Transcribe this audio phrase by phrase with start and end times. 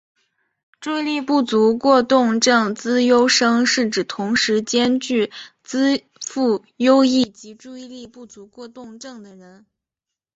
[0.79, 5.31] 注意力不足过动症资优生是指同时兼具
[5.61, 9.67] 资赋优异及注意力不足过动症的人。